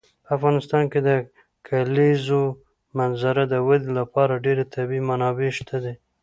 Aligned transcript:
په 0.25 0.29
افغانستان 0.37 0.83
کې 0.91 0.99
د 1.07 1.09
کلیزو 1.67 2.43
منظره 2.97 3.43
د 3.53 3.55
ودې 3.67 3.89
لپاره 3.99 4.41
ډېرې 4.45 4.63
طبیعي 4.75 5.01
منابع 5.09 5.49
شته 5.57 5.75
دي. 5.83 5.93